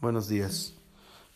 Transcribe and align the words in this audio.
Buenos 0.00 0.28
días. 0.28 0.76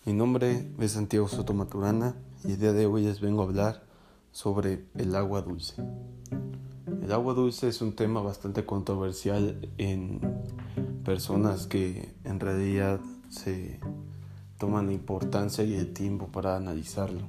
Mi 0.06 0.12
nombre 0.12 0.70
es 0.78 0.92
Santiago 0.92 1.26
Soto 1.26 1.52
Maturana 1.52 2.14
y 2.44 2.52
el 2.52 2.60
día 2.60 2.72
de 2.72 2.86
hoy 2.86 3.02
les 3.02 3.20
vengo 3.20 3.42
a 3.42 3.46
hablar 3.46 3.82
sobre 4.30 4.84
el 4.94 5.16
agua 5.16 5.42
dulce. 5.42 5.82
El 7.02 7.10
agua 7.10 7.34
dulce 7.34 7.66
es 7.66 7.82
un 7.82 7.96
tema 7.96 8.22
bastante 8.22 8.64
controversial 8.64 9.68
en 9.78 10.20
personas 11.04 11.66
que 11.66 12.14
en 12.22 12.38
realidad 12.38 13.00
se 13.30 13.80
toman 14.58 14.86
la 14.86 14.92
importancia 14.92 15.64
y 15.64 15.74
el 15.74 15.92
tiempo 15.92 16.28
para 16.28 16.54
analizarlo. 16.54 17.26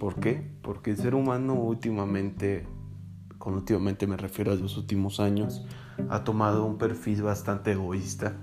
¿Por 0.00 0.16
qué? 0.16 0.50
Porque 0.62 0.90
el 0.90 0.96
ser 0.96 1.14
humano 1.14 1.54
últimamente, 1.54 2.66
con 3.38 3.54
últimamente 3.54 4.08
me 4.08 4.16
refiero 4.16 4.50
a 4.50 4.56
los 4.56 4.76
últimos 4.76 5.20
años, 5.20 5.64
ha 6.08 6.24
tomado 6.24 6.64
un 6.64 6.76
perfil 6.76 7.22
bastante 7.22 7.70
egoísta 7.70 8.36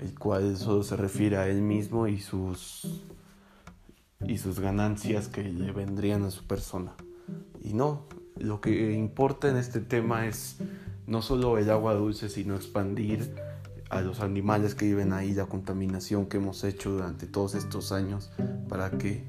el 0.00 0.18
cual 0.18 0.56
solo 0.56 0.82
se 0.82 0.96
refiere 0.96 1.36
a 1.36 1.48
él 1.48 1.62
mismo 1.62 2.06
y 2.06 2.20
sus 2.20 3.02
y 4.26 4.38
sus 4.38 4.60
ganancias 4.60 5.28
que 5.28 5.42
le 5.42 5.72
vendrían 5.72 6.24
a 6.24 6.30
su 6.30 6.44
persona. 6.44 6.92
Y 7.60 7.74
no, 7.74 8.06
lo 8.36 8.60
que 8.60 8.92
importa 8.92 9.48
en 9.48 9.56
este 9.56 9.80
tema 9.80 10.26
es 10.26 10.58
no 11.06 11.22
solo 11.22 11.58
el 11.58 11.70
agua 11.70 11.94
dulce, 11.94 12.28
sino 12.28 12.54
expandir 12.54 13.34
a 13.90 14.00
los 14.00 14.20
animales 14.20 14.74
que 14.74 14.86
viven 14.86 15.12
ahí, 15.12 15.34
la 15.34 15.46
contaminación 15.46 16.26
que 16.26 16.38
hemos 16.38 16.64
hecho 16.64 16.92
durante 16.92 17.26
todos 17.26 17.54
estos 17.54 17.92
años 17.92 18.30
para 18.68 18.90
que 18.90 19.24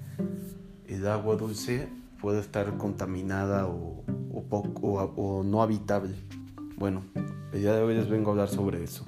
el 0.88 1.06
agua 1.08 1.36
dulce 1.36 1.90
pueda 2.22 2.40
estar 2.40 2.78
contaminada 2.78 3.68
o, 3.68 4.04
o, 4.32 5.14
o 5.18 5.44
no 5.44 5.62
habitable. 5.62 6.16
Bueno, 6.78 7.04
el 7.52 7.60
día 7.62 7.74
de 7.74 7.82
hoy 7.82 7.96
les 7.96 8.10
vengo 8.10 8.30
a 8.30 8.34
hablar 8.34 8.50
sobre 8.50 8.84
eso. 8.84 9.06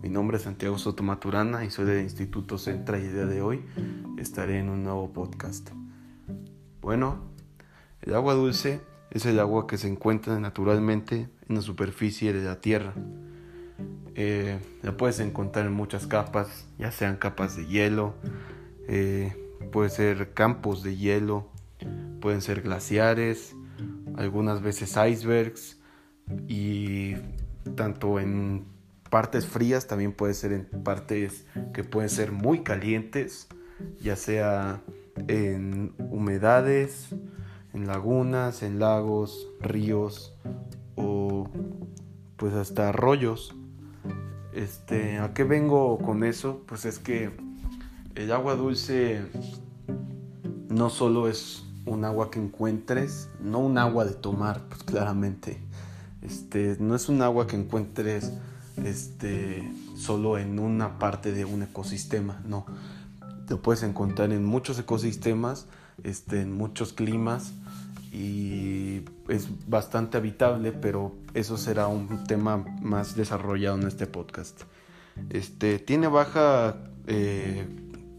Mi 0.00 0.08
nombre 0.08 0.36
es 0.36 0.44
Santiago 0.44 0.78
Soto 0.78 1.02
Maturana 1.02 1.64
y 1.64 1.70
soy 1.70 1.84
del 1.84 2.02
Instituto 2.02 2.56
Centra 2.56 3.00
y 3.00 3.06
el 3.06 3.12
día 3.14 3.26
de 3.26 3.42
hoy 3.42 3.64
estaré 4.16 4.60
en 4.60 4.68
un 4.68 4.84
nuevo 4.84 5.12
podcast. 5.12 5.70
Bueno, 6.80 7.18
el 8.02 8.14
agua 8.14 8.34
dulce 8.34 8.80
es 9.10 9.26
el 9.26 9.40
agua 9.40 9.66
que 9.66 9.76
se 9.76 9.88
encuentra 9.88 10.38
naturalmente 10.38 11.28
en 11.48 11.56
la 11.56 11.62
superficie 11.62 12.32
de 12.32 12.44
la 12.44 12.60
Tierra. 12.60 12.94
Eh, 14.14 14.60
la 14.82 14.96
puedes 14.96 15.18
encontrar 15.18 15.66
en 15.66 15.72
muchas 15.72 16.06
capas, 16.06 16.68
ya 16.78 16.92
sean 16.92 17.16
capas 17.16 17.56
de 17.56 17.66
hielo, 17.66 18.14
eh, 18.86 19.34
puede 19.72 19.90
ser 19.90 20.32
campos 20.32 20.84
de 20.84 20.96
hielo, 20.96 21.48
pueden 22.20 22.40
ser 22.40 22.62
glaciares, 22.62 23.56
algunas 24.16 24.62
veces 24.62 24.96
icebergs 24.96 25.80
y 26.46 27.14
tanto 27.74 28.20
en 28.20 28.77
partes 29.10 29.46
frías, 29.46 29.86
también 29.86 30.12
puede 30.12 30.34
ser 30.34 30.52
en 30.52 30.64
partes 30.64 31.44
que 31.72 31.84
pueden 31.84 32.10
ser 32.10 32.32
muy 32.32 32.62
calientes, 32.62 33.48
ya 34.00 34.16
sea 34.16 34.82
en 35.28 35.94
humedades, 35.98 37.08
en 37.72 37.86
lagunas, 37.86 38.62
en 38.62 38.78
lagos, 38.78 39.48
ríos 39.60 40.34
o 40.96 41.48
pues 42.36 42.54
hasta 42.54 42.90
arroyos. 42.90 43.54
Este, 44.52 45.18
¿a 45.18 45.34
qué 45.34 45.44
vengo 45.44 45.98
con 45.98 46.24
eso? 46.24 46.62
Pues 46.66 46.84
es 46.84 46.98
que 46.98 47.30
el 48.14 48.32
agua 48.32 48.54
dulce 48.54 49.22
no 50.68 50.90
solo 50.90 51.28
es 51.28 51.64
un 51.86 52.04
agua 52.04 52.30
que 52.30 52.38
encuentres, 52.38 53.28
no 53.40 53.60
un 53.60 53.78
agua 53.78 54.04
de 54.04 54.14
tomar, 54.14 54.68
pues 54.68 54.82
claramente. 54.82 55.58
Este, 56.22 56.76
no 56.80 56.94
es 56.94 57.08
un 57.08 57.22
agua 57.22 57.46
que 57.46 57.56
encuentres 57.56 58.32
este, 58.84 59.70
solo 59.96 60.38
en 60.38 60.58
una 60.58 60.98
parte 60.98 61.32
de 61.32 61.44
un 61.44 61.62
ecosistema, 61.62 62.40
no. 62.44 62.66
Lo 63.48 63.62
puedes 63.62 63.82
encontrar 63.82 64.32
en 64.32 64.44
muchos 64.44 64.78
ecosistemas, 64.78 65.66
este, 66.04 66.42
en 66.42 66.52
muchos 66.52 66.92
climas 66.92 67.54
y 68.12 69.02
es 69.28 69.48
bastante 69.66 70.16
habitable, 70.16 70.72
pero 70.72 71.14
eso 71.34 71.56
será 71.56 71.88
un 71.88 72.24
tema 72.24 72.58
más 72.82 73.16
desarrollado 73.16 73.78
en 73.78 73.86
este 73.86 74.06
podcast. 74.06 74.62
Este, 75.30 75.78
tiene 75.78 76.08
baja 76.08 76.76
eh, 77.06 77.66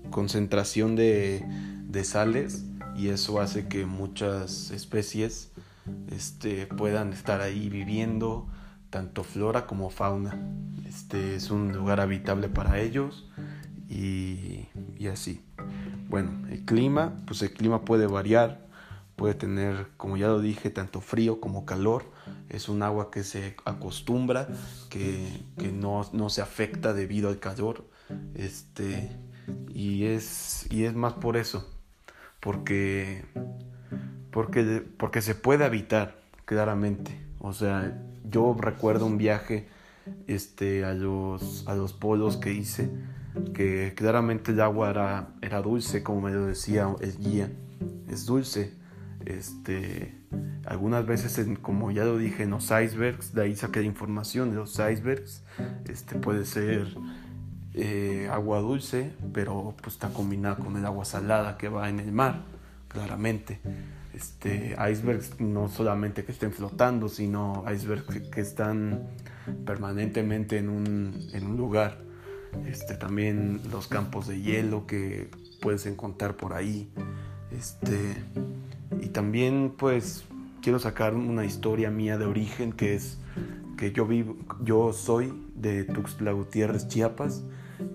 concentración 0.10 0.96
de, 0.96 1.46
sales 2.04 2.66
y 2.96 3.10
eso 3.10 3.40
hace 3.42 3.68
que 3.68 3.86
muchas 3.86 4.72
especies 4.72 5.52
puedan 6.78 7.14
estar 7.14 7.42
ahí 7.42 7.70
viviendo 7.70 8.48
tanto 8.90 9.24
flora 9.24 9.66
como 9.66 9.90
fauna. 9.90 10.38
Este 10.88 11.36
es 11.36 11.52
un 11.52 11.74
lugar 11.74 12.00
habitable 12.00 12.50
para 12.50 12.80
ellos 12.80 13.30
y, 13.88 14.68
y, 14.98 15.08
así. 15.08 15.44
Bueno, 16.10 16.48
el 16.50 16.66
clima, 16.66 17.18
pues 17.26 17.42
el 17.42 17.52
clima 17.52 17.86
puede 17.86 18.08
variar, 18.08 18.68
puede 19.16 19.34
tener, 19.34 19.88
como 19.98 20.18
ya 20.18 20.28
lo 20.28 20.40
dije, 20.40 20.70
tanto 20.70 21.02
frío 21.02 21.40
como 21.40 21.66
calor. 21.66 22.06
Es 22.50 22.70
un 22.70 22.82
agua 22.84 23.12
que 23.12 23.24
se 23.24 23.56
acostumbra, 23.66 24.48
que, 24.90 25.28
que 25.58 25.72
no, 25.72 26.10
no, 26.14 26.30
se 26.30 26.42
afecta 26.42 26.94
debido 26.94 27.30
al 27.30 27.40
calor. 27.40 27.86
Este, 28.34 29.12
y, 29.74 30.06
es, 30.06 30.68
y 30.72 30.86
es 30.86 30.96
más 30.96 31.14
por 31.14 31.38
eso, 31.38 31.70
porque, 32.40 33.24
porque, 34.32 34.84
porque 34.98 35.22
se 35.22 35.36
puede 35.36 35.66
habitar 35.66 36.20
claramente. 36.46 37.20
O 37.40 37.54
sea, 37.54 37.98
yo 38.30 38.56
recuerdo 38.60 39.06
un 39.06 39.18
viaje 39.18 39.68
este, 40.28 40.86
a, 40.86 40.94
los, 40.94 41.68
a 41.68 41.76
los 41.76 41.94
polos 41.94 42.38
que 42.38 42.54
hice, 42.54 42.90
que 43.54 43.94
claramente 43.96 44.52
el 44.52 44.62
agua 44.62 44.90
era, 44.90 45.30
era 45.42 45.62
dulce, 45.62 46.04
como 46.04 46.22
me 46.22 46.32
lo 46.32 46.46
decía 46.46 46.94
el 47.02 47.18
guía, 47.18 47.52
es 48.10 48.26
dulce. 48.26 48.74
Este, 49.26 50.16
algunas 50.66 51.06
veces, 51.06 51.46
como 51.62 51.92
ya 51.92 52.06
lo 52.06 52.18
dije, 52.18 52.44
en 52.44 52.52
los 52.52 52.66
icebergs, 52.66 53.34
de 53.34 53.44
ahí 53.44 53.56
saqué 53.56 53.82
la 53.82 53.86
información 53.86 54.52
de 54.52 54.56
los 54.58 54.72
icebergs, 54.80 55.44
este, 55.88 56.16
puede 56.16 56.46
ser 56.46 56.88
eh, 57.74 58.30
agua 58.32 58.60
dulce, 58.60 59.12
pero 59.34 59.76
pues 59.82 59.96
está 59.96 60.10
combinada 60.10 60.58
con 60.58 60.78
el 60.78 60.86
agua 60.86 61.06
salada 61.06 61.58
que 61.58 61.70
va 61.70 61.90
en 61.90 62.00
el 62.00 62.12
mar, 62.12 62.42
claramente 62.88 63.60
este, 64.20 64.76
icebergs 64.92 65.40
no 65.40 65.70
solamente 65.70 66.26
que 66.26 66.34
estén 66.34 66.52
flotando, 66.52 67.08
sino 67.08 67.64
icebergs 67.74 68.30
que, 68.30 68.42
están 68.42 69.08
permanentemente 69.66 70.58
en 70.58 70.68
un, 70.68 71.30
en 71.32 71.46
un 71.46 71.56
lugar. 71.56 72.00
Este, 72.66 72.96
también 72.96 73.62
los 73.72 73.88
campos 73.88 74.28
de 74.28 74.42
hielo 74.42 74.86
que 74.86 75.32
puedes 75.62 75.86
encontrar 75.86 76.36
por 76.36 76.54
ahí. 76.54 76.92
Este, 77.52 77.98
y 79.02 79.08
también 79.08 79.74
pues 79.78 80.26
quiero 80.62 80.80
sacar 80.80 81.16
una 81.16 81.46
historia 81.46 81.90
mía 81.90 82.18
de 82.18 82.26
origen 82.26 82.74
que 82.74 82.96
es 82.96 83.20
que 83.78 83.94
yo 83.94 84.06
vivo, 84.06 84.36
yo 84.62 84.92
soy 84.92 85.34
de 85.56 85.86
Tuxtla 85.86 86.34
Gutiérrez, 86.34 86.90
Chiapas, 86.90 87.46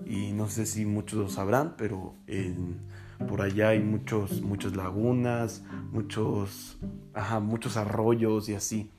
y 0.07 0.31
no 0.31 0.49
sé 0.49 0.65
si 0.65 0.87
muchos 0.87 1.19
lo 1.19 1.29
sabrán, 1.29 1.75
pero 1.77 2.15
en 2.25 2.79
por 3.27 3.41
allá 3.41 3.69
hay 3.69 3.79
muchos, 3.79 4.41
muchas 4.41 4.75
lagunas, 4.75 5.63
muchos, 5.91 6.77
ajá, 7.13 7.39
muchos 7.39 7.77
arroyos 7.77 8.49
y 8.49 8.55
así. 8.55 8.91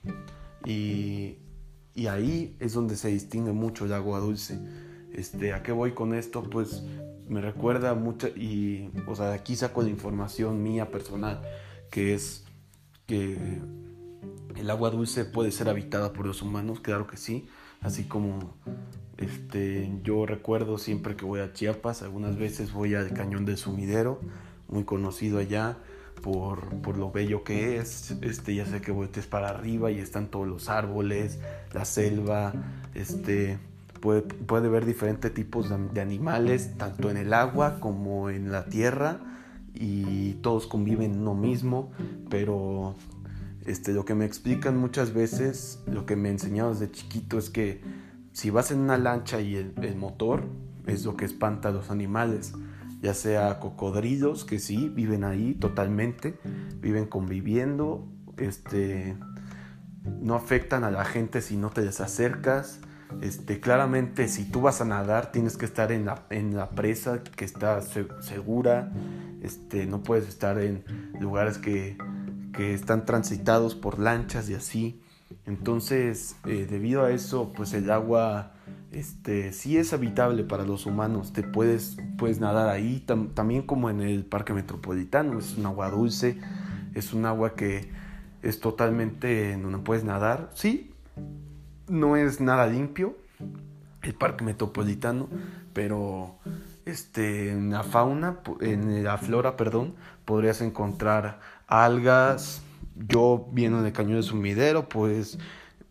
Y, 0.64 1.38
y, 1.94 2.06
ahí 2.08 2.56
es 2.58 2.72
donde 2.72 2.96
se 2.96 3.08
distingue 3.08 3.52
mucho 3.52 3.84
el 3.84 3.92
agua 3.92 4.20
dulce. 4.20 4.58
Este, 5.12 5.52
¿A 5.52 5.62
qué 5.62 5.72
voy 5.72 5.92
con 5.92 6.14
esto? 6.14 6.42
Pues 6.42 6.82
me 7.28 7.40
recuerda 7.40 7.94
mucho 7.94 8.28
y, 8.28 8.90
o 9.06 9.14
sea, 9.14 9.32
aquí 9.32 9.56
saco 9.56 9.82
la 9.82 9.90
información 9.90 10.62
mía 10.62 10.90
personal, 10.90 11.42
que 11.90 12.14
es 12.14 12.44
que 13.06 13.60
el 14.56 14.70
agua 14.70 14.90
dulce 14.90 15.24
puede 15.24 15.52
ser 15.52 15.68
habitada 15.68 16.12
por 16.12 16.26
los 16.26 16.42
humanos, 16.42 16.80
claro 16.80 17.06
que 17.06 17.16
sí, 17.16 17.46
así 17.86 18.04
como 18.04 18.54
este, 19.16 19.90
yo 20.02 20.26
recuerdo 20.26 20.76
siempre 20.76 21.16
que 21.16 21.24
voy 21.24 21.40
a 21.40 21.52
Chiapas, 21.52 22.02
algunas 22.02 22.36
veces 22.36 22.72
voy 22.72 22.94
al 22.94 23.12
Cañón 23.12 23.44
del 23.46 23.56
Sumidero, 23.56 24.20
muy 24.68 24.84
conocido 24.84 25.38
allá 25.38 25.78
por, 26.20 26.68
por 26.82 26.98
lo 26.98 27.10
bello 27.10 27.44
que 27.44 27.78
es. 27.78 28.10
Este, 28.22 28.54
ya 28.54 28.66
sé 28.66 28.80
que 28.80 28.90
voltees 28.90 29.26
para 29.26 29.48
arriba 29.48 29.90
y 29.90 29.98
están 30.00 30.28
todos 30.28 30.46
los 30.46 30.68
árboles, 30.68 31.38
la 31.72 31.84
selva, 31.84 32.52
este, 32.94 33.58
puede, 34.00 34.22
puede 34.22 34.68
ver 34.68 34.84
diferentes 34.84 35.32
tipos 35.32 35.70
de, 35.70 36.00
animales, 36.00 36.76
tanto 36.76 37.08
en 37.08 37.16
el 37.16 37.32
agua 37.32 37.78
como 37.80 38.28
en 38.30 38.50
la 38.52 38.66
tierra, 38.66 39.20
y 39.72 40.34
todos 40.34 40.66
conviven 40.66 41.12
en 41.12 41.24
lo 41.24 41.34
mismo, 41.34 41.92
pero 42.30 42.96
este, 43.66 43.92
lo 43.92 44.04
que 44.04 44.14
me 44.14 44.24
explican 44.24 44.76
muchas 44.76 45.12
veces, 45.12 45.82
lo 45.86 46.06
que 46.06 46.14
me 46.14 46.30
enseñado 46.30 46.72
desde 46.72 46.90
chiquito 46.90 47.36
es 47.36 47.50
que 47.50 47.80
si 48.32 48.50
vas 48.50 48.70
en 48.70 48.78
una 48.78 48.96
lancha 48.96 49.40
y 49.40 49.56
el, 49.56 49.96
motor 49.96 50.44
es 50.86 51.04
lo 51.04 51.16
que 51.16 51.24
espanta 51.24 51.70
a 51.70 51.72
los 51.72 51.90
animales, 51.90 52.52
ya 53.02 53.12
sea 53.12 53.58
cocodrilos 53.58 54.44
que 54.44 54.60
sí 54.60 54.88
viven 54.88 55.24
ahí 55.24 55.54
totalmente, 55.54 56.38
viven 56.80 57.06
conviviendo, 57.06 58.06
este, 58.36 59.16
no 60.20 60.36
afectan 60.36 60.84
a 60.84 60.90
la 60.90 61.04
gente 61.04 61.42
si 61.42 61.56
no 61.56 61.70
te 61.70 61.82
les 61.82 62.00
acercas, 62.00 62.80
Este, 63.22 63.60
claramente, 63.60 64.26
si 64.26 64.44
tú 64.44 64.62
vas 64.62 64.80
a 64.80 64.84
nadar, 64.84 65.30
tienes 65.30 65.56
que 65.56 65.64
estar 65.64 65.92
en 65.92 66.04
la, 66.06 66.26
en 66.28 66.56
la 66.56 66.70
presa 66.70 67.22
que 67.22 67.44
está 67.44 67.80
segura. 67.80 68.92
Este, 69.42 69.86
no 69.86 70.02
puedes 70.02 70.28
estar 70.28 70.58
en 70.58 70.84
lugares 71.20 71.56
que, 71.56 71.96
que 72.56 72.74
están 72.74 73.04
transitados 73.04 73.74
por 73.74 73.98
lanchas 73.98 74.48
y 74.48 74.54
así. 74.54 75.00
Entonces, 75.44 76.36
eh, 76.46 76.66
debido 76.68 77.04
a 77.04 77.10
eso, 77.10 77.52
pues 77.54 77.74
el 77.74 77.90
agua 77.90 78.52
este, 78.92 79.52
sí 79.52 79.76
es 79.76 79.92
habitable 79.92 80.42
para 80.42 80.64
los 80.64 80.86
humanos. 80.86 81.32
Te 81.32 81.42
puedes, 81.42 81.98
nadar 82.40 82.68
ahí, 82.68 83.04
también 83.34 83.62
como 83.62 83.90
en 83.90 84.00
el 84.00 84.24
Parque 84.24 84.54
Metropolitano. 84.54 85.38
Es 85.38 85.56
un 85.56 85.66
agua 85.66 85.90
dulce, 85.90 86.38
es 86.94 87.12
un 87.12 87.26
agua 87.26 87.54
que 87.54 87.90
es 88.42 88.60
totalmente 88.60 89.52
en 89.52 89.62
donde 89.62 89.78
puedes 89.78 90.04
nadar. 90.04 90.50
Sí, 90.54 90.92
no 91.88 92.16
es 92.16 92.40
nada 92.40 92.66
limpio 92.66 93.16
el 94.02 94.14
Parque 94.14 94.44
Metropolitano, 94.44 95.28
pero 95.72 96.36
este, 96.84 97.50
en 97.50 97.70
la 97.70 97.82
fauna, 97.82 98.38
en 98.60 99.02
la 99.02 99.18
flora, 99.18 99.56
perdón, 99.56 99.94
podrías 100.24 100.60
encontrar 100.60 101.40
algas. 101.66 102.62
Yo 103.08 103.48
viendo 103.52 103.80
en 103.80 103.86
el 103.86 103.92
cañón 103.92 104.16
de 104.16 104.22
sumidero, 104.22 104.88
pues 104.88 105.38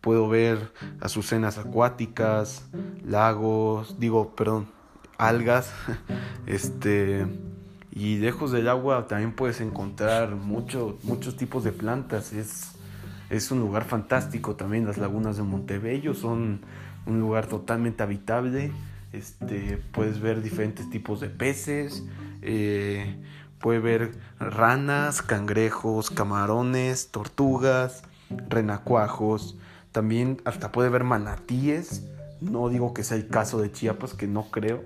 puedo 0.01 0.27
ver 0.29 0.71
azucenas 1.01 1.57
acuáticas, 1.57 2.67
lagos, 3.03 3.99
digo, 3.99 4.35
perdón, 4.35 4.67
algas, 5.17 5.73
este, 6.45 7.25
y 7.91 8.17
lejos 8.17 8.51
del 8.51 8.67
agua 8.67 9.07
también 9.07 9.33
puedes 9.33 9.61
encontrar 9.61 10.35
mucho, 10.35 10.99
muchos 11.03 11.35
tipos 11.37 11.63
de 11.63 11.71
plantas, 11.71 12.33
es, 12.33 12.73
es 13.31 13.49
un 13.49 13.59
lugar 13.59 13.85
fantástico 13.85 14.55
también, 14.55 14.85
las 14.85 14.97
lagunas 14.97 15.37
de 15.37 15.43
Montebello 15.43 16.13
son 16.13 16.61
un 17.07 17.19
lugar 17.19 17.47
totalmente 17.47 18.03
habitable, 18.03 18.71
este, 19.11 19.81
puedes 19.91 20.19
ver 20.19 20.41
diferentes 20.41 20.89
tipos 20.89 21.19
de 21.19 21.29
peces, 21.29 22.03
eh, 22.41 23.15
puedes 23.59 23.81
ver 23.81 24.11
ranas, 24.39 25.21
cangrejos, 25.21 26.09
camarones, 26.09 27.09
tortugas, 27.11 28.03
renacuajos, 28.49 29.57
también 29.91 30.41
hasta 30.45 30.71
puede 30.71 30.89
ver 30.89 31.03
manatíes. 31.03 32.05
No 32.41 32.67
digo 32.69 32.93
que 32.93 33.03
sea 33.03 33.17
el 33.17 33.27
caso 33.27 33.61
de 33.61 33.71
Chiapas, 33.71 34.13
que 34.13 34.27
no 34.27 34.51
creo. 34.51 34.83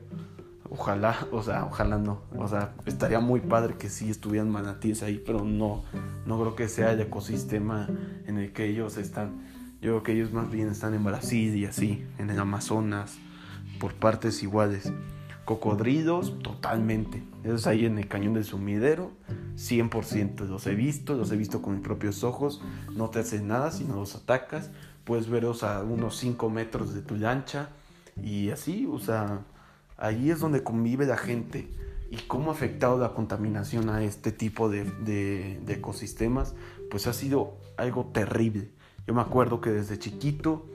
Ojalá, 0.69 1.18
o 1.31 1.42
sea, 1.42 1.66
ojalá 1.66 1.98
no. 1.98 2.21
O 2.38 2.48
sea, 2.48 2.74
estaría 2.86 3.19
muy 3.19 3.39
padre 3.39 3.75
que 3.77 3.89
sí 3.89 4.10
estuvieran 4.10 4.50
manatíes 4.50 5.01
ahí, 5.01 5.21
pero 5.25 5.44
no, 5.44 5.83
no 6.25 6.39
creo 6.39 6.56
que 6.56 6.68
sea 6.68 6.92
el 6.92 7.01
ecosistema 7.01 7.89
en 8.27 8.38
el 8.38 8.54
que 8.54 8.66
ellos 8.66 8.98
están. 8.98 9.42
Yo 9.81 9.94
creo 9.94 10.04
que 10.04 10.12
ellos 10.12 10.31
más 10.31 10.51
bien 10.51 10.69
están 10.69 10.94
en 10.94 11.04
Brasil 11.04 11.56
y 11.56 11.66
así, 11.66 12.06
en 12.18 12.30
el 12.30 12.39
Amazonas, 12.39 13.18
por 13.80 13.95
partes 13.95 14.44
iguales. 14.44 14.92
Cocodrilos, 15.50 16.38
totalmente. 16.44 17.24
Esos 17.44 17.66
ahí 17.66 17.86
en 17.86 17.98
el 17.98 18.07
cañón 18.07 18.36
del 18.36 18.46
sumidero, 18.46 19.12
100%. 19.56 20.48
Los 20.48 20.68
he 20.68 20.75
visto, 20.75 21.16
los 21.16 21.31
he 21.31 21.38
visto 21.38 21.62
con 21.63 21.74
mis 21.74 21.81
propios 21.81 22.24
ojos. 22.24 22.62
No 22.96 23.10
te 23.10 23.19
hacen 23.19 23.48
nada 23.48 23.72
si 23.72 23.84
no 23.84 23.96
los 23.96 24.16
atacas 24.16 24.69
puedes 25.10 25.28
verlos 25.28 25.63
a 25.63 25.81
unos 25.81 26.18
5 26.18 26.51
metros 26.51 26.94
de 26.94 27.01
tu 27.01 27.16
lancha 27.16 27.69
y 28.22 28.51
así, 28.51 28.88
o 28.88 29.00
sea, 29.00 29.40
ahí 29.98 30.30
es 30.30 30.40
donde 30.40 30.62
convive 30.62 31.07
la 31.07 31.18
gente 31.18 31.68
y 32.12 32.18
cómo 32.28 32.52
ha 32.52 32.54
afectado 32.54 33.00
la 33.00 33.16
contaminación 33.16 33.90
a 33.90 34.04
este 34.04 34.31
tipo 34.31 34.69
de, 34.69 34.84
de, 34.84 35.74
ecosistemas, 35.74 36.54
pues 36.92 37.07
ha 37.07 37.13
sido 37.13 37.57
algo 37.75 38.12
terrible. 38.13 38.69
Yo 39.07 39.16
me 39.16 39.22
acuerdo 39.22 39.62
que 39.62 39.72
desde 39.72 39.98
chiquito 39.98 40.68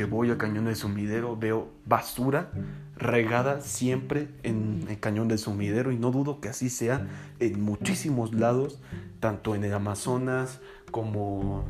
que 0.00 0.06
voy 0.06 0.30
al 0.30 0.38
cañón 0.38 0.64
del 0.64 0.76
sumidero 0.76 1.36
veo 1.36 1.68
basura 1.84 2.50
regada 2.96 3.60
siempre 3.60 4.30
en 4.44 4.86
el 4.88 4.98
cañón 4.98 5.28
del 5.28 5.38
sumidero 5.38 5.92
y 5.92 5.98
no 5.98 6.10
dudo 6.10 6.40
que 6.40 6.48
así 6.48 6.70
sea 6.70 7.06
en 7.38 7.60
muchísimos 7.60 8.32
lados, 8.32 8.80
tanto 9.20 9.54
en 9.54 9.62
el 9.62 9.74
Amazonas 9.74 10.60
como 10.90 11.66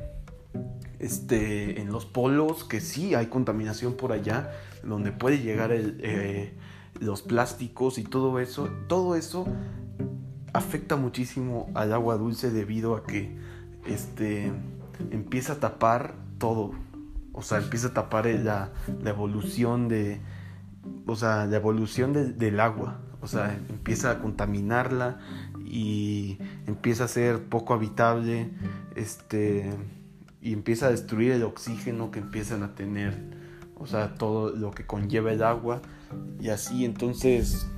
este, 1.00 1.80
en 1.80 1.90
los 1.90 2.06
polos, 2.06 2.62
que 2.62 2.80
sí 2.80 3.16
hay 3.16 3.26
contaminación 3.26 3.94
por 3.94 4.12
allá, 4.12 4.52
donde 4.84 5.10
puede 5.10 5.40
llegar 5.40 5.72
eh, 5.72 6.54
los 7.00 7.22
plásticos 7.22 7.98
y 7.98 8.04
todo 8.04 8.38
eso, 8.38 8.70
todo 8.86 9.16
eso 9.16 9.44
afecta 10.52 10.94
muchísimo 10.94 11.68
al 11.74 11.92
agua 11.92 12.16
dulce 12.16 12.52
debido 12.52 12.94
a 12.94 13.02
que 13.02 13.36
este, 13.86 14.52
empieza 15.10 15.54
a 15.54 15.56
tapar 15.56 16.14
todo, 16.38 16.74
o 17.32 17.42
sea, 17.42 17.58
empieza 17.58 17.88
a 17.88 17.94
tapar 17.94 18.26
la, 18.26 18.70
evolución 19.04 19.88
de, 19.88 20.20
o 21.06 21.16
sea, 21.16 21.46
la 21.46 21.56
evolución 21.56 22.36
del 22.38 22.60
agua, 22.60 23.00
o 23.20 23.26
sea, 23.26 23.54
empieza 23.68 24.10
a 24.10 24.18
contaminarla 24.18 25.18
y 25.64 26.38
empieza 26.66 27.04
a 27.04 27.08
ser 27.08 27.44
poco 27.44 27.74
habitable, 27.74 28.50
este 28.96 29.70
y 30.42 30.54
empieza 30.54 30.86
a 30.86 30.90
destruir 30.90 31.32
el 31.32 31.42
oxígeno 31.42 32.10
que 32.10 32.18
empiezan 32.18 32.62
a 32.62 32.74
tener, 32.74 33.14
o 33.76 33.86
sea, 33.86 34.14
todo 34.14 34.50
lo 34.56 34.70
que 34.70 34.86
conlleva 34.86 35.32
el 35.32 35.42
agua. 35.42 35.82
Y 36.40 36.48
así, 36.48 36.86
entonces 36.86 37.68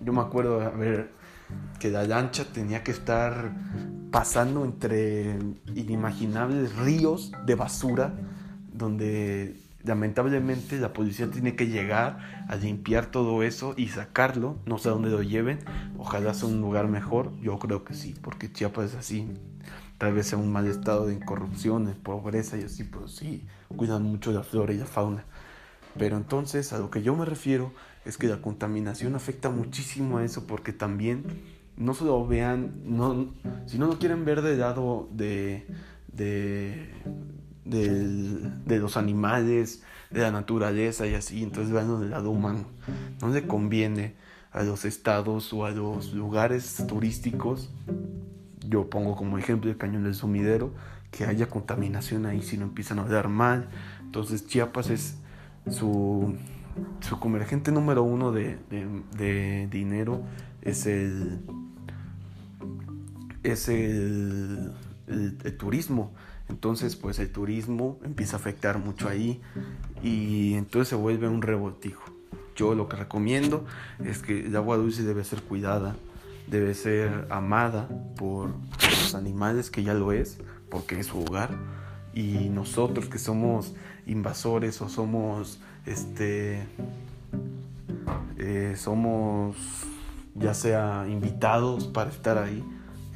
yo 0.00 0.12
me 0.12 0.20
acuerdo 0.20 0.60
a 0.60 0.70
ver 0.70 1.12
que 1.78 1.90
la 1.90 2.04
lancha 2.04 2.44
tenía 2.44 2.82
que 2.82 2.90
estar 2.90 3.52
pasando 4.10 4.64
entre 4.64 5.38
inimaginables 5.74 6.74
ríos 6.76 7.32
de 7.46 7.54
basura 7.54 8.14
donde 8.78 9.56
lamentablemente 9.84 10.78
la 10.78 10.92
policía 10.92 11.30
tiene 11.30 11.54
que 11.54 11.68
llegar 11.68 12.46
a 12.48 12.56
limpiar 12.56 13.10
todo 13.10 13.42
eso 13.42 13.74
y 13.76 13.88
sacarlo, 13.88 14.56
no 14.66 14.78
sé 14.78 14.88
a 14.88 14.92
dónde 14.92 15.10
lo 15.10 15.22
lleven, 15.22 15.58
ojalá 15.98 16.34
sea 16.34 16.48
un 16.48 16.60
lugar 16.60 16.88
mejor, 16.88 17.32
yo 17.40 17.58
creo 17.58 17.84
que 17.84 17.94
sí, 17.94 18.14
porque 18.20 18.52
Chiapas 18.52 18.92
es 18.92 18.96
así, 18.96 19.28
tal 19.98 20.14
vez 20.14 20.28
sea 20.28 20.38
un 20.38 20.52
mal 20.52 20.66
estado 20.66 21.06
de 21.06 21.18
corrupción, 21.20 21.86
de 21.86 21.92
pobreza 21.92 22.56
y 22.56 22.62
así, 22.62 22.84
pero 22.84 23.08
sí, 23.08 23.44
cuidan 23.76 24.02
mucho 24.02 24.32
la 24.32 24.42
flora 24.42 24.72
y 24.72 24.78
la 24.78 24.86
fauna. 24.86 25.24
Pero 25.96 26.16
entonces 26.16 26.72
a 26.72 26.78
lo 26.78 26.90
que 26.90 27.02
yo 27.02 27.16
me 27.16 27.24
refiero 27.24 27.72
es 28.04 28.16
que 28.16 28.28
la 28.28 28.40
contaminación 28.40 29.14
afecta 29.14 29.50
muchísimo 29.50 30.18
a 30.18 30.24
eso 30.24 30.46
porque 30.46 30.72
también 30.72 31.24
no 31.76 31.94
solo 31.94 32.26
vean, 32.26 32.72
no, 32.84 33.32
si 33.66 33.78
no 33.78 33.86
lo 33.86 33.98
quieren 33.98 34.24
ver 34.24 34.42
del 34.42 34.60
lado 34.60 35.08
de, 35.12 35.66
de, 37.68 38.78
los 38.78 38.96
animales, 38.96 39.82
de 40.10 40.20
la 40.20 40.30
naturaleza 40.30 41.06
y 41.06 41.14
así, 41.14 41.42
entonces 41.42 41.72
vean 41.72 42.00
del 42.00 42.10
lado 42.10 42.30
humano. 42.30 42.66
No 43.20 43.28
le 43.28 43.46
conviene 43.46 44.14
a 44.52 44.62
los 44.62 44.84
estados 44.84 45.52
o 45.52 45.66
a 45.66 45.70
los 45.70 46.14
lugares 46.14 46.84
turísticos 46.88 47.70
yo 48.68 48.90
pongo 48.90 49.16
como 49.16 49.38
ejemplo 49.38 49.70
el 49.70 49.76
cañón 49.76 50.04
del 50.04 50.14
sumidero, 50.14 50.72
que 51.10 51.24
haya 51.24 51.48
contaminación 51.48 52.26
ahí 52.26 52.42
si 52.42 52.58
no 52.58 52.64
empiezan 52.64 52.98
a 52.98 53.04
dar 53.04 53.28
mal. 53.28 53.68
Entonces 54.02 54.46
Chiapas 54.46 54.90
es 54.90 55.16
su, 55.70 56.36
su 57.00 57.18
convergente 57.18 57.72
número 57.72 58.02
uno 58.02 58.30
de, 58.30 58.58
de, 58.68 59.68
dinero, 59.70 60.22
es 60.62 60.86
el, 60.86 61.40
es 63.42 63.68
el, 63.68 64.72
el, 65.06 65.56
turismo. 65.56 66.12
Entonces, 66.48 66.96
pues 66.96 67.18
el 67.18 67.30
turismo 67.30 67.98
empieza 68.04 68.36
a 68.36 68.40
afectar 68.40 68.78
mucho 68.78 69.08
ahí 69.08 69.40
y 70.02 70.54
entonces 70.54 70.88
se 70.88 70.94
vuelve 70.94 71.28
un 71.28 71.42
revoltijo. 71.42 72.02
Yo 72.56 72.74
lo 72.74 72.88
que 72.88 72.96
recomiendo 72.96 73.64
es 74.04 74.18
que 74.18 74.46
el 74.46 74.56
agua 74.56 74.76
dulce 74.76 75.02
debe 75.02 75.22
ser 75.24 75.42
cuidada, 75.42 75.94
debe 76.48 76.74
ser 76.74 77.26
amada 77.30 77.88
por 78.16 78.50
los 78.82 79.14
animales, 79.14 79.70
que 79.70 79.84
ya 79.84 79.94
lo 79.94 80.12
es, 80.12 80.38
porque 80.70 80.98
es 80.98 81.06
su 81.06 81.20
hogar, 81.20 81.50
y 82.14 82.48
nosotros 82.48 83.06
que 83.06 83.18
somos 83.18 83.74
invasores 84.06 84.80
o 84.80 84.88
somos, 84.88 85.60
este, 85.86 86.66
eh, 88.38 88.74
somos 88.76 89.56
ya 90.34 90.54
sea 90.54 91.06
invitados 91.08 91.86
para 91.86 92.10
estar 92.10 92.38
ahí, 92.38 92.64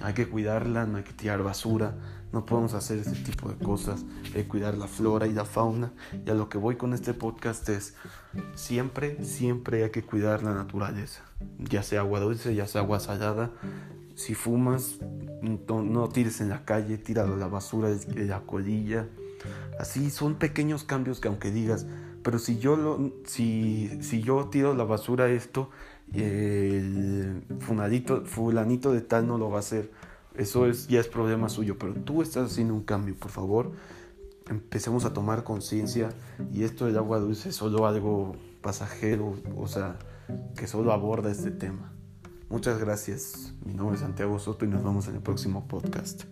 hay 0.01 0.15
que 0.15 0.29
cuidarla, 0.29 0.87
no 0.87 0.99
hay 0.99 1.05
que 1.05 1.13
tirar 1.13 1.43
basura, 1.43 1.95
no 2.33 2.47
podemos 2.47 2.73
hacer 2.75 2.99
ese 2.99 3.17
tipo 3.17 3.49
de 3.49 3.57
cosas, 3.57 4.05
que 4.33 4.47
cuidar 4.49 4.77
la 4.77 4.89
flora 4.89 5.27
y 5.27 5.33
la 5.33 5.45
fauna. 5.45 5.93
Y 6.25 6.31
a 6.31 6.35
lo 6.35 6.49
que 6.49 6.59
voy 6.59 6.77
con 6.77 6.95
este 6.95 7.13
podcast 7.13 7.69
es, 7.69 7.95
siempre, 8.55 9.23
siempre 9.25 9.85
hay 9.85 9.91
que 9.91 10.03
cuidar 10.03 10.43
la 10.43 10.55
naturaleza, 10.55 11.23
ya 11.59 11.83
sea 11.83 12.01
agua 12.01 12.21
dulce, 12.21 12.55
ya 12.55 12.67
sea 12.67 12.81
agua 12.81 13.01
salada. 13.01 13.51
Si 14.15 14.35
fumas, 14.35 14.99
no, 15.43 16.09
tires 16.09 16.41
en 16.41 16.49
la 16.49 16.65
calle, 16.65 16.99
tira 16.99 17.27
la 17.27 17.49
basura 17.49 17.91
de 17.91 18.25
la 18.25 18.41
colilla. 18.41 19.09
Así 19.79 20.11
son 20.11 20.37
pequeños 20.37 20.85
cambios 20.85 21.21
que 21.21 21.29
aunque 21.29 21.51
digas, 21.51 21.87
pero 22.23 22.39
si 22.39 22.59
yo, 22.59 23.13
si, 23.25 23.91
si 24.03 24.23
yo 24.23 24.49
tiro 24.49 24.75
la 24.75 24.85
basura 24.85 25.29
esto, 25.29 25.71
el 26.15 27.43
fulanito, 27.61 28.25
fulanito 28.25 28.93
de 28.93 29.01
tal 29.01 29.27
no 29.27 29.39
lo 29.39 29.51
va 29.51 29.57
a 29.57 29.61
hacer 29.61 29.91
eso 30.37 30.67
es, 30.67 30.89
ya 30.89 31.01
es 31.01 31.09
problema 31.09 31.49
suyo, 31.49 31.79
pero 31.79 31.95
tú 31.95 32.23
estás 32.23 32.53
haciendo 32.53 32.75
un 32.75 32.83
cambio, 32.83 33.15
por 33.15 33.31
favor. 33.31 33.73
empecemos 34.49 35.05
a 35.05 35.13
tomar 35.13 35.45
conciencia 35.45 36.11
y 36.53 36.65
esto 36.65 36.87
del 36.87 36.99
agua 36.99 37.19
dulce 37.21 37.51
es 37.51 37.57
solo 37.57 37.87
algo 37.87 38.35
pasajero, 38.61 39.35
o 39.57 39.69
sea, 39.69 39.99
que 40.57 40.67
solo 40.67 40.93
aborda 40.93 41.31
este 41.31 41.51
tema. 41.51 41.93
Muchas 42.49 42.79
gracias. 42.79 43.55
Mi 43.65 43.73
nombre 43.73 43.95
es 43.95 44.03
Santiago 44.03 44.39
Soto 44.39 44.65
y 44.65 44.69
nos 44.69 44.83
vemos 44.83 45.09
en 45.09 45.17
el 45.17 45.23
próximo 45.23 45.67
podcast. 45.69 46.25